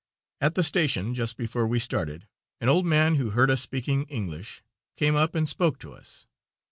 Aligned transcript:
At 0.41 0.55
the 0.55 0.63
station, 0.63 1.13
just 1.13 1.37
before 1.37 1.67
we 1.67 1.77
started, 1.77 2.27
an 2.59 2.69
old 2.69 2.87
man 2.87 3.17
who 3.17 3.25
had 3.25 3.33
heard 3.35 3.51
us 3.51 3.61
speaking 3.61 4.05
English, 4.05 4.63
came 4.95 5.15
up 5.15 5.35
and 5.35 5.47
spoke 5.47 5.77
to 5.77 5.93
us. 5.93 6.25